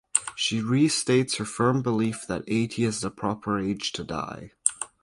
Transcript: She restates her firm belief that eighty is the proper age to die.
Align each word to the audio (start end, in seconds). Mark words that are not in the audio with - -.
She 0.35 0.61
restates 0.61 1.35
her 1.37 1.45
firm 1.45 1.83
belief 1.83 2.25
that 2.27 2.43
eighty 2.47 2.85
is 2.85 3.01
the 3.01 3.11
proper 3.11 3.59
age 3.59 3.91
to 3.91 4.03
die. 4.03 4.53